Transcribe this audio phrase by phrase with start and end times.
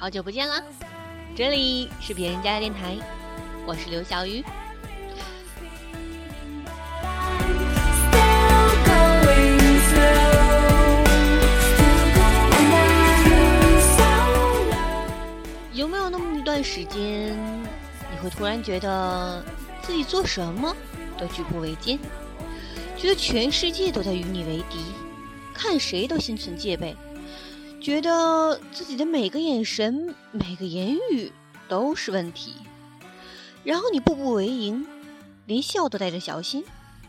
[0.00, 0.54] 好久不见了，
[1.36, 2.96] 这里是别人家的电台，
[3.66, 4.42] 我是刘小鱼。
[15.74, 17.36] 有没有那么一段时间，
[18.10, 19.44] 你会突然觉得
[19.82, 20.74] 自己做什么
[21.18, 21.98] 都举步维艰，
[22.96, 24.78] 觉得全世界都在与你为敌，
[25.52, 26.96] 看谁都心存戒备，
[27.80, 31.32] 觉得自己的每个眼神、每个言语
[31.66, 32.54] 都是问题，
[33.64, 34.86] 然后你步步为营，
[35.46, 36.62] 连笑都带着小心，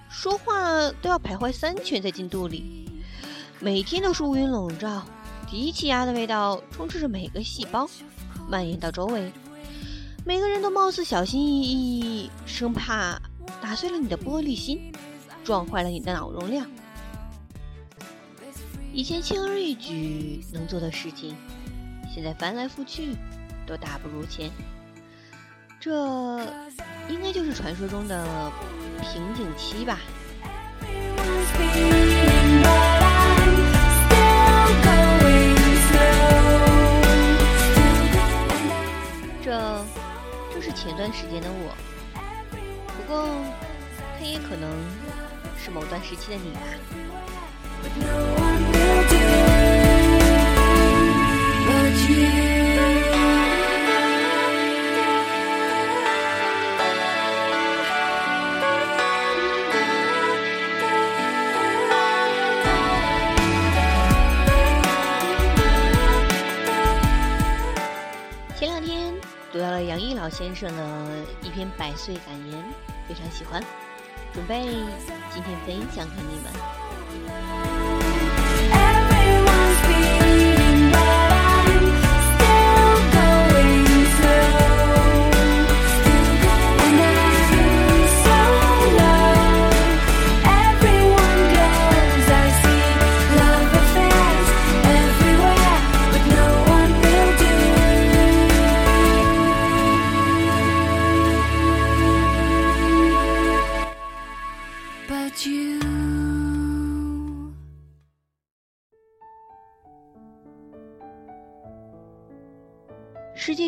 [0.10, 2.90] 说话都要徘徊三圈在进度里，
[3.60, 5.04] 每天都是乌云笼罩，
[5.50, 7.90] 低气压的味道充斥着每个细胞。
[8.50, 9.32] 蔓延到周围，
[10.26, 13.22] 每个人都貌似小心翼翼，生怕
[13.62, 14.92] 打碎了你的玻璃心，
[15.44, 16.66] 撞坏了你的脑容量。
[18.94, 21.34] 以前轻而易举能做的事情，
[22.14, 23.16] 现在翻来覆去
[23.66, 24.52] 都大不如前。
[25.80, 26.40] 这
[27.10, 28.52] 应该就是传说中的
[29.02, 29.98] 瓶颈期吧。
[39.42, 39.84] 这
[40.54, 41.74] 就是前段时间的我，
[42.88, 43.26] 不过
[44.20, 44.70] 它也可能
[45.58, 46.60] 是某段时期的你吧。
[70.42, 72.64] 先生的一篇百岁感言，
[73.08, 73.64] 非常喜欢，
[74.34, 74.64] 准备
[75.32, 77.01] 今天分享给你们。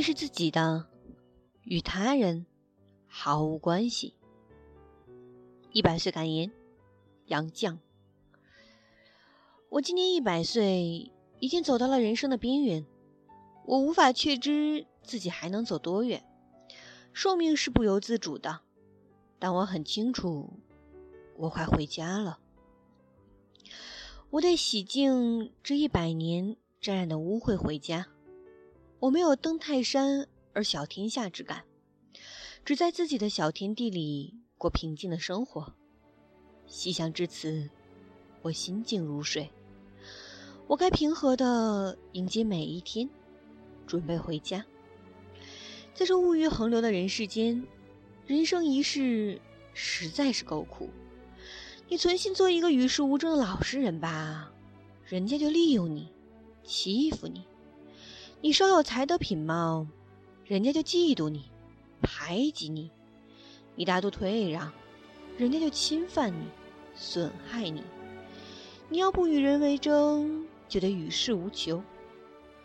[0.04, 0.86] 是自己的，
[1.64, 2.46] 与他人
[3.08, 4.16] 毫无关系。
[5.72, 6.52] 一百岁感言，
[7.28, 7.78] 杨绛。
[9.70, 11.10] 我今年一百岁，
[11.40, 12.86] 已经走到了人生的边缘。
[13.66, 16.22] 我无法确知自己还能走多远，
[17.14, 18.60] 寿命是不由自主的。
[19.40, 20.60] 但我很清楚，
[21.38, 22.40] 我快回家了。
[24.32, 28.08] 我得洗净这一百年沾染的污秽回家。
[29.04, 31.66] 我没有登泰山而小天下之感，
[32.64, 35.74] 只在自己的小天地里过平静的生活。
[36.68, 37.70] 细想至此，
[38.42, 39.52] 我心静如水。
[40.68, 43.10] 我该平和的迎接每一天，
[43.86, 44.66] 准备回家。
[45.94, 47.68] 在这物欲横流的人世间，
[48.26, 49.42] 人生一世
[49.74, 50.90] 实在是够苦。
[51.90, 54.54] 你存心做一个与世无争的老实人吧，
[55.04, 56.08] 人家就利用你，
[56.64, 57.44] 欺负你。
[58.44, 59.88] 你稍有才德品貌，
[60.44, 61.46] 人家就嫉妒你，
[62.02, 62.90] 排挤你；
[63.74, 64.70] 你大度退让，
[65.38, 66.48] 人家就侵犯你，
[66.94, 67.82] 损害你。
[68.90, 71.82] 你要不与人为争，就得与世无求，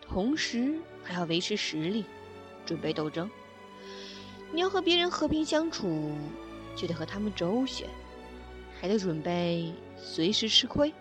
[0.01, 2.05] 同时还要维持实力，
[2.67, 3.31] 准备斗争。
[4.51, 6.11] 你要和别人和平相处，
[6.75, 7.89] 就得和他们周旋，
[8.81, 10.93] 还得准备随时吃亏。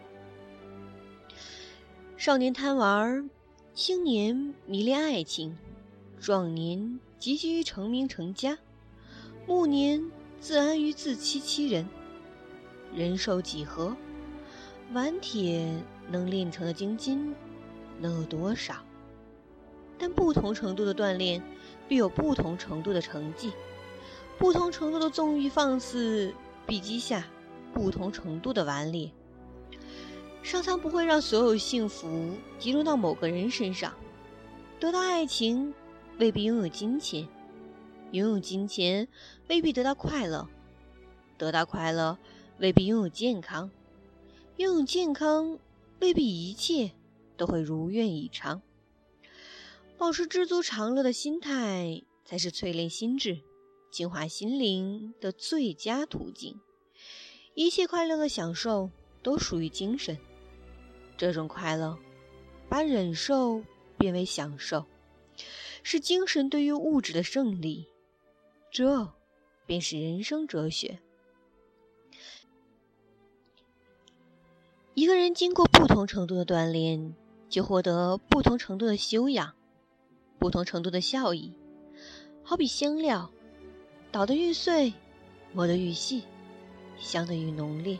[2.16, 3.28] 少年贪玩。
[3.78, 5.56] 青年迷恋爱情，
[6.20, 8.58] 壮年急急于成名成家，
[9.46, 11.88] 暮年自安于自欺欺人。
[12.96, 13.96] 人寿几何？
[14.94, 15.72] 顽铁
[16.10, 17.36] 能炼成的精金
[18.00, 18.78] 能有多少？
[20.00, 21.44] 但不同程度的锻炼，
[21.88, 23.52] 必有不同程度的成绩；
[24.40, 26.34] 不同程度的纵欲放肆，
[26.66, 27.28] 必积下
[27.76, 29.12] 不同程度的顽劣。
[30.48, 33.94] 上苍不会让所有幸福集中到某个人身上。
[34.80, 35.74] 得到爱情，
[36.20, 37.28] 未必拥有金钱；
[38.12, 39.10] 拥有金钱，
[39.50, 40.48] 未必得到快乐；
[41.38, 42.18] 得到快乐，
[42.60, 43.70] 未必拥有健康；
[44.56, 45.60] 拥有健康，
[46.00, 46.92] 未必一切
[47.36, 48.62] 都会如愿以偿。
[49.98, 53.42] 保持知足常乐的心态，才是淬炼心智、
[53.92, 56.62] 净化心灵的最佳途径。
[57.54, 58.92] 一切快乐的享受，
[59.22, 60.18] 都属于精神。
[61.18, 61.98] 这种快乐，
[62.70, 63.64] 把忍受
[63.98, 64.86] 变为享受，
[65.82, 67.88] 是精神对于物质的胜利。
[68.72, 69.12] 这
[69.66, 71.00] 便是人生哲学。
[74.94, 77.16] 一个人经过不同程度的锻炼，
[77.50, 79.54] 就获得不同程度的修养，
[80.38, 81.54] 不同程度的效益。
[82.44, 83.32] 好比香料，
[84.12, 84.94] 捣得愈碎，
[85.54, 86.24] 磨得愈细，
[86.98, 88.00] 香得愈浓烈。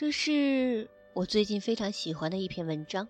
[0.00, 3.08] 这是我最近非常喜欢的一篇文章，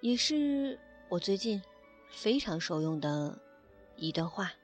[0.00, 0.80] 也是
[1.10, 1.60] 我最近
[2.08, 3.38] 非常受用的
[3.96, 4.54] 一段话。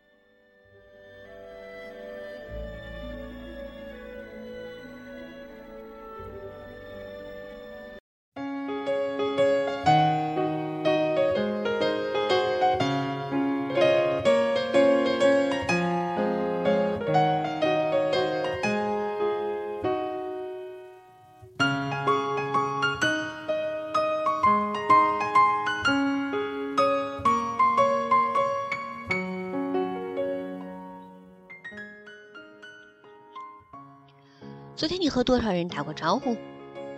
[34.78, 36.36] 昨天你和多少人打过招呼？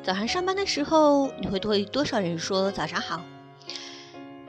[0.03, 3.23] 早上上班的时候，你会对多少人说早上好？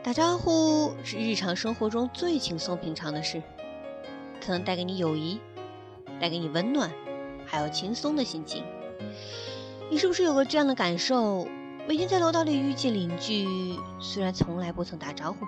[0.03, 3.41] 打招呼是日常生活中最轻松平常的事，
[4.41, 5.39] 它能带给你友谊，
[6.19, 6.91] 带给你温暖，
[7.45, 8.65] 还有轻松的心情。
[9.89, 11.47] 你是不是有过这样的感受？
[11.87, 13.47] 每天在楼道里遇见邻居，
[14.01, 15.45] 虽然从来不曾打招呼，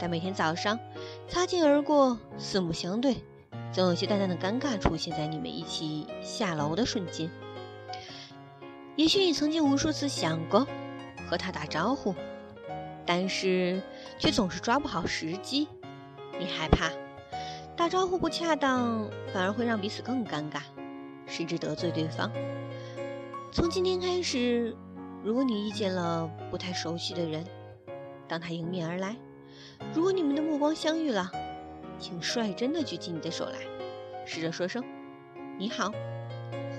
[0.00, 0.80] 但每天早上
[1.28, 3.18] 擦肩而过，四目相对。
[3.74, 7.28] 总有些淡淡的尴尬出现在你们一起下楼的瞬间。
[8.94, 10.64] 也许你曾经无数次想过
[11.28, 12.14] 和他打招呼，
[13.04, 13.82] 但是
[14.16, 15.66] 却总是抓不好时机。
[16.38, 16.88] 你害怕
[17.76, 20.60] 打招呼不恰当，反而会让彼此更尴尬，
[21.26, 22.30] 甚至得罪对方。
[23.50, 24.76] 从今天开始，
[25.24, 27.44] 如果你遇见了不太熟悉的人，
[28.28, 29.16] 当他迎面而来，
[29.92, 31.28] 如果你们的目光相遇了。
[31.98, 33.58] 请率真的举起你的手来，
[34.26, 34.84] 试着说声
[35.58, 35.90] “你好”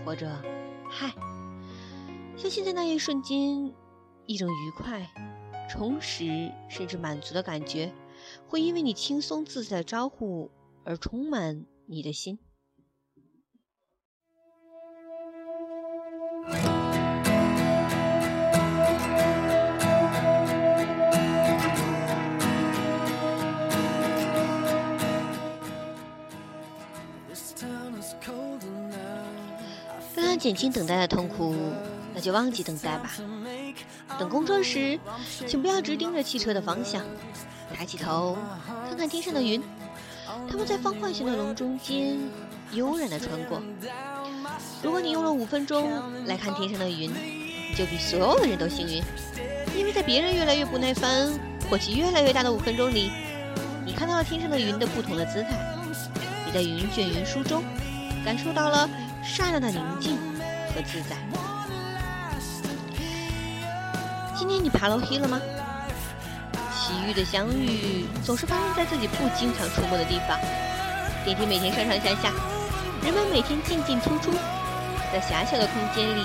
[0.06, 0.30] 或者
[0.90, 1.14] “嗨”。
[2.38, 3.74] 相信在那一瞬间，
[4.26, 5.10] 一种愉快、
[5.70, 7.94] 充实甚至满足的感觉，
[8.48, 10.52] 会因为你轻松自在的招呼
[10.84, 12.38] 而充满你的心。
[30.38, 31.56] 减轻等待的痛苦，
[32.14, 33.12] 那就忘记等待吧。
[34.20, 35.00] 等公车时，
[35.48, 37.04] 请不要直盯着汽车的方向，
[37.74, 38.38] 抬起头
[38.88, 39.62] 看看天上的云，
[40.50, 42.18] 它们在方块形的龙中间
[42.72, 43.62] 悠然地穿过。
[44.82, 45.90] 如果你用了五分钟
[46.26, 49.04] 来看天上的云，你就比所有的人都幸运，
[49.78, 51.30] 因为在别人越来越不耐烦、
[51.70, 53.12] 火气越来越大的五分钟里，
[53.86, 55.50] 你看到了天上的云的不同的姿态。
[56.46, 57.64] 你在云卷云舒中
[58.24, 58.90] 感受到了
[59.26, 60.18] 刹那的宁静。
[60.76, 61.16] 和自在。
[64.38, 65.40] 今天你爬楼梯了吗？
[66.74, 70.38] 奇遇的相遇总是发生在自己不经常出没的地方。
[71.24, 72.34] 电梯每天上上下下，
[73.04, 74.34] 人们每天进进出出，
[75.14, 76.22] 在狭小的空间里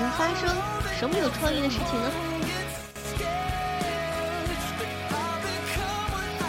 [0.00, 0.48] 能发生
[0.96, 2.10] 什么有创意的事情呢？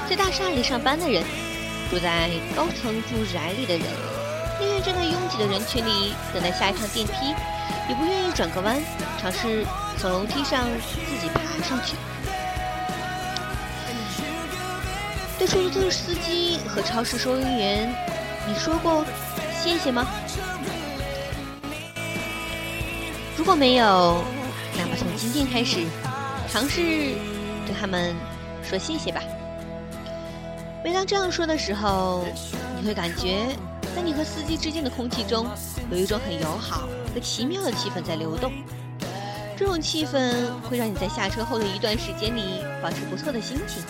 [0.07, 1.23] 在大厦里上班的人，
[1.89, 4.16] 住在高层住宅里的人。
[4.87, 7.35] 站在拥挤的人群里等待下一趟电梯，
[7.89, 8.81] 也不愿意转个弯
[9.19, 9.65] 尝试
[9.97, 11.97] 从楼梯上自己爬上去。
[15.37, 17.93] 对出租车司机和超市收银员，
[18.47, 19.03] 你说过
[19.61, 20.07] 谢谢吗？
[23.35, 24.23] 如果没有，
[24.77, 25.85] 那么从今天开始，
[26.47, 26.79] 尝试
[27.65, 28.15] 对他们
[28.63, 29.21] 说谢谢吧。
[30.81, 32.25] 每当这样说的时候，
[32.79, 33.53] 你会感觉。
[33.97, 35.47] 在你和司机之间的空气中，
[35.89, 38.53] 有一种很友好和奇妙的气氛在流动。
[39.57, 43.83] 这种气氛会让你在下车后的一段时间里保持不错的心情。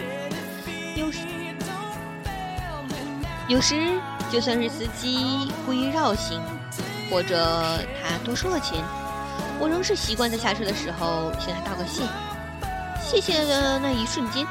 [0.95, 1.19] 有时，
[3.49, 3.99] 有时
[4.31, 6.41] 就算是司机故意绕行，
[7.11, 7.45] 或者
[8.01, 8.81] 他多收了钱，
[9.59, 12.01] 我仍是习惯在下车的时候向他道个谢。
[13.03, 14.47] 谢谢的那一瞬间，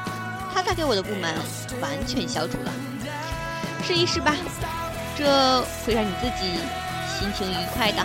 [0.52, 1.34] 他带给我的不满
[1.80, 2.70] 完全消除了。
[3.82, 4.36] 试一试吧，
[5.16, 6.58] 这会让你自己
[7.18, 8.04] 心情愉快的。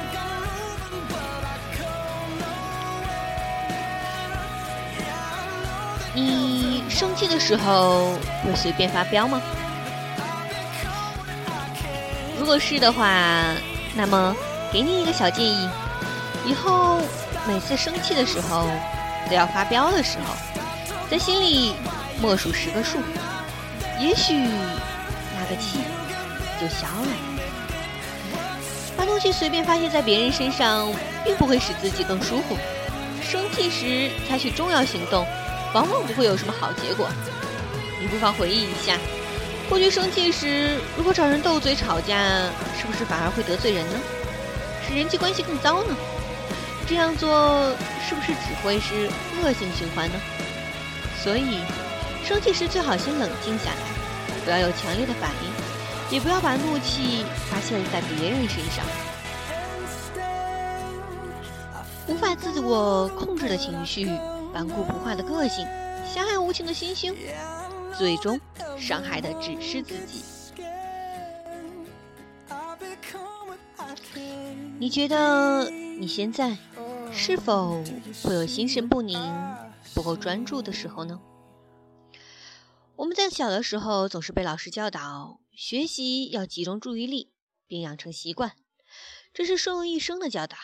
[6.14, 8.14] 你生气的时候
[8.44, 9.42] 会随便发飙吗？
[12.40, 13.08] 如果是的话，
[13.96, 14.36] 那么
[14.74, 15.70] 给你一个小建议：
[16.46, 17.00] 以后
[17.48, 18.68] 每次生气的时候，
[19.30, 20.36] 都要发飙的时候，
[21.10, 21.76] 在心里
[22.22, 22.98] 默数十个数，
[24.00, 25.80] 也许那个气
[26.62, 27.08] 就消了。
[28.96, 30.94] 把怒气随便发泄在别人身上，
[31.26, 32.56] 并不会使自己更舒服。
[33.24, 35.26] 生气时采取重要行动，
[35.74, 37.10] 往往不会有什么好结果。
[38.00, 38.98] 你不妨回忆一下。
[39.70, 42.16] 过去生气时，如果找人斗嘴吵架，
[42.78, 44.00] 是不是反而会得罪人呢？
[44.86, 45.96] 使人际关系更糟呢？
[46.88, 47.72] 这样做
[48.06, 49.10] 是不是只会是
[49.42, 50.16] 恶性循环呢？
[51.24, 51.60] 所以，
[52.26, 53.78] 生气时最好先冷静下来，
[54.44, 55.50] 不要有强烈的反应，
[56.12, 58.86] 也不要把怒气发泄在别人身上。
[62.08, 64.06] 无法自我控制的情绪，
[64.54, 65.66] 顽固不化的个性，
[66.06, 67.16] 狭隘无情的心胸。
[67.98, 68.40] 最终
[68.78, 70.24] 伤害的只是自己。
[74.80, 76.58] 你觉得你现在
[77.14, 77.84] 是否
[78.24, 79.20] 会有心神不宁、
[79.94, 81.20] 不够专注的时候呢？
[82.96, 87.32] 我们在小的时候总是被老师教导，学习要集中注意力，
[87.68, 88.56] 并养成习惯，
[89.34, 90.58] 这是受用一生的教导。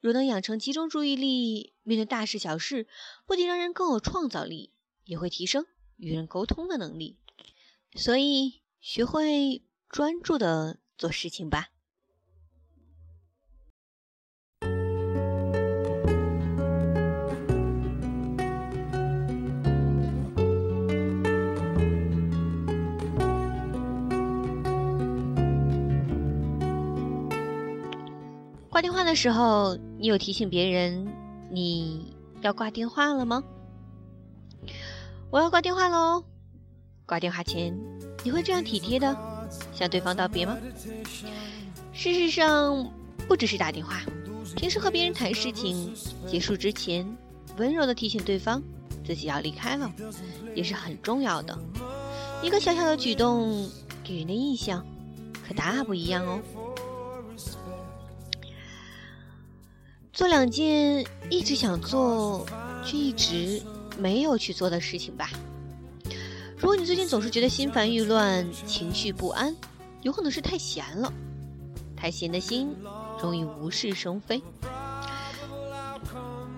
[0.00, 2.86] 若能养成集中注意力，面对大事小事，
[3.26, 4.72] 不仅让人更有创造力，
[5.04, 5.66] 也会提升。
[5.96, 7.18] 与人沟通的能力，
[7.94, 11.70] 所以学会专注的做事情吧。
[28.76, 31.10] 挂电话的时候，你有提醒别人
[31.50, 33.42] 你要挂电话了吗？
[35.30, 36.22] 我要挂电话喽！
[37.06, 37.74] 挂电话前，
[38.22, 39.16] 你会这样体贴的
[39.72, 40.58] 向对方道别吗？
[41.94, 42.92] 事实上，
[43.26, 44.02] 不只是打电话，
[44.56, 45.94] 平时和别人谈事情，
[46.26, 47.02] 结束之前
[47.56, 48.62] 温柔的提醒对方
[49.06, 49.90] 自己要离开了，
[50.54, 51.58] 也是很重要的。
[52.42, 53.70] 一个小小的举动，
[54.04, 54.84] 给人的印象
[55.48, 56.38] 可大不一样哦。
[60.16, 62.44] 做两件一直想做
[62.84, 63.62] 却一直。
[63.98, 65.30] 没有去做的事情吧。
[66.54, 69.56] 如果你最近总是觉得心烦意乱、情绪不安，
[70.02, 71.10] 有可能是太闲了。
[71.96, 72.76] 太闲的心
[73.18, 74.42] 容易无事生非。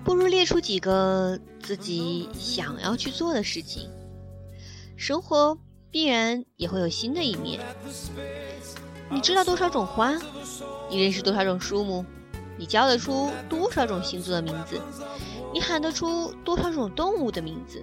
[0.03, 3.89] 不如列出几个自己想要去做的事情。
[4.97, 5.57] 生活
[5.89, 7.61] 必然也会有新的一面。
[9.09, 10.13] 你知道多少种花？
[10.89, 12.03] 你认识多少种树木？
[12.59, 14.79] 你叫得出多少种星座的名字？
[15.53, 17.81] 你喊得出多少种动物的名字？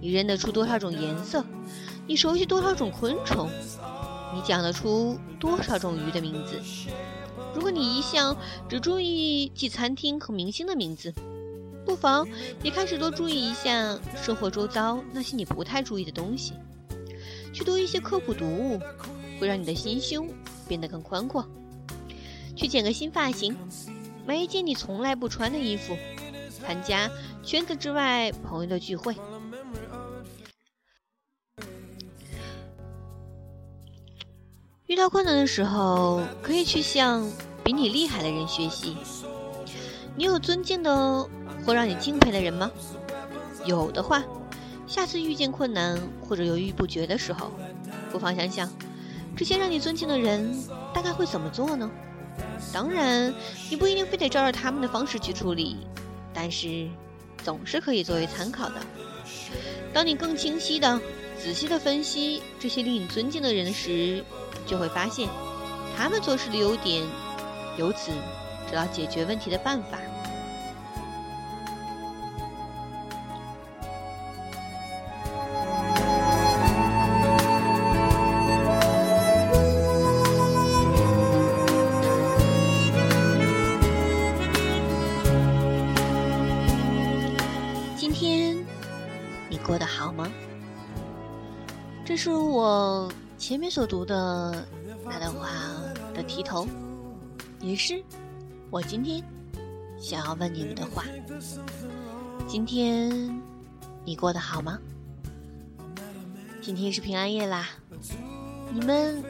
[0.00, 1.42] 你认得出多少种颜色？
[2.06, 3.48] 你熟悉多少种昆虫？
[4.34, 6.60] 你讲得出多少种鱼的名字？
[7.54, 8.36] 如果你一向
[8.68, 11.12] 只注意记餐厅和明星的名字，
[11.86, 12.28] 不妨
[12.62, 16.52] 也开始多注意一下生活周遭那些你不太注意的东西。
[17.54, 18.78] 去读一些科普读物，
[19.40, 20.28] 会让你的心胸
[20.68, 21.42] 变得更宽阔。
[22.54, 23.56] 去剪个新发型，
[24.28, 25.96] 买一件你从来不穿的衣服。
[26.60, 27.10] 参加
[27.42, 29.16] 圈子之外朋友的聚会，
[34.84, 37.26] 遇到困难的时候，可以去向
[37.64, 38.98] 比你厉害的人学习。
[40.14, 41.26] 你有尊敬的
[41.64, 42.70] 或让你敬佩的人吗？
[43.64, 44.22] 有的话，
[44.86, 47.50] 下次遇见困难或者犹豫不决的时候，
[48.12, 48.70] 不妨想想，
[49.34, 50.54] 这些让你尊敬的人
[50.92, 51.90] 大概会怎么做呢？
[52.72, 53.34] 当然，
[53.70, 55.78] 你不一定非得照着他们的方式去处理。
[56.34, 56.88] 但是，
[57.42, 58.74] 总是可以作为参考的。
[59.92, 61.00] 当你更清晰的、
[61.38, 64.24] 仔细的分析这些令你尊敬的人时，
[64.66, 65.28] 就会发现
[65.96, 67.02] 他们做事的优点，
[67.76, 68.12] 由此
[68.70, 69.98] 找到解决问题的办法。
[93.78, 94.66] 所读的
[95.04, 95.50] 那段话
[96.12, 96.66] 的题头，
[97.60, 98.02] 也是
[98.70, 99.22] 我今天
[99.96, 101.04] 想要问你们的话：
[102.48, 103.40] 今天
[104.04, 104.80] 你过得好吗？
[106.60, 107.68] 今天是平安夜啦，
[108.72, 109.22] 你们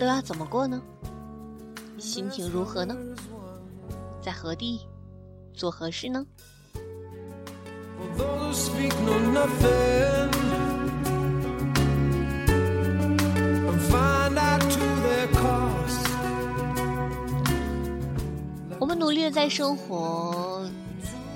[0.00, 0.82] 都要怎么过呢？
[1.96, 2.92] 心情如何呢？
[4.20, 4.80] 在何地
[5.54, 6.26] 做何事呢？
[19.06, 20.68] 努力的在生活，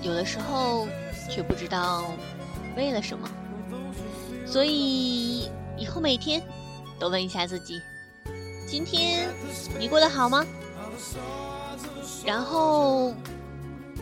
[0.03, 0.89] 有的时候
[1.31, 2.03] 却不知道
[2.77, 3.31] 为了什么。
[4.45, 5.49] 所以
[5.79, 6.43] 以后每天
[6.99, 7.81] 都问一下自己：
[8.67, 9.31] 今天
[9.79, 10.45] 你过得好吗？
[12.27, 13.15] 然后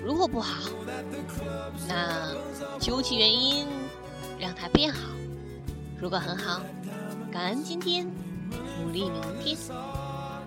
[0.03, 0.71] 如果不好，
[1.87, 2.33] 那
[2.79, 3.67] 究其原因，
[4.41, 5.11] 让它变好；
[6.01, 6.63] 如果很好，
[7.31, 8.11] 感恩今天，
[8.83, 9.59] 努力明天。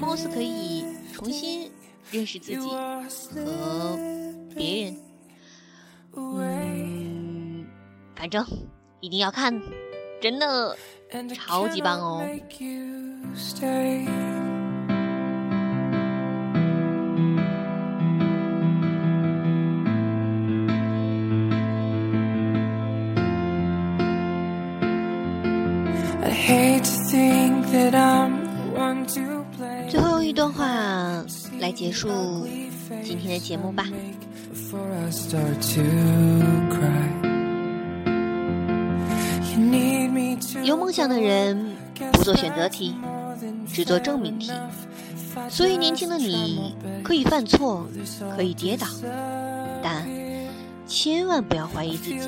[0.00, 1.70] 貌似可以重新
[2.10, 3.98] 认识自己和
[4.54, 4.96] 别人，
[6.14, 7.66] 嗯，
[8.14, 8.44] 反正
[9.00, 9.60] 一定要看，
[10.20, 10.76] 真的
[11.34, 12.22] 超级棒哦！
[31.76, 32.08] 结束
[33.04, 33.84] 今天的节目吧。
[40.64, 41.76] 有梦想的人
[42.12, 42.94] 不做选择题，
[43.68, 44.50] 只做证明题。
[45.50, 47.86] 所以年轻的你可以犯错，
[48.34, 48.86] 可以跌倒，
[49.82, 50.08] 但
[50.86, 52.18] 千万不要怀疑自己，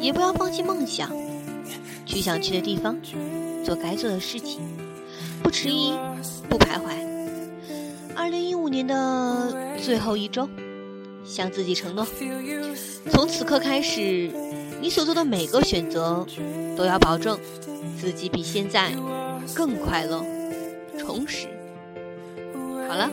[0.00, 1.10] 也不要放弃梦想。
[2.06, 2.96] 去想去的地方，
[3.64, 4.60] 做该做的事情。
[5.42, 5.92] 不迟疑，
[6.48, 7.11] 不徘徊。
[8.22, 10.48] 二零一五年的最后一周，
[11.24, 12.06] 向自己承诺：
[13.10, 14.30] 从此刻开始，
[14.80, 16.24] 你所做的每个选择，
[16.76, 17.36] 都要保证
[18.00, 18.92] 自己比现在
[19.52, 20.24] 更快乐、
[20.96, 21.48] 充实。
[22.88, 23.10] 好了，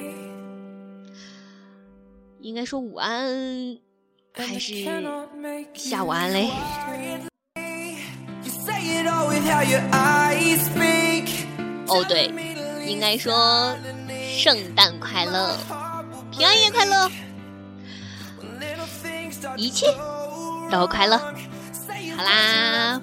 [2.40, 3.80] 应该说午安
[4.32, 4.76] 还是
[5.74, 6.52] 下午安嘞？
[11.88, 12.32] 哦，对，
[12.88, 13.76] 应该说
[14.42, 15.54] 圣诞快乐，
[16.32, 17.12] 平安夜快乐，
[19.58, 19.86] 一切
[20.72, 21.18] 都快乐。
[21.18, 23.02] 好啦，